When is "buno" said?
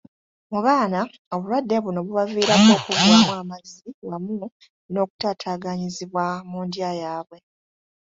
1.83-1.99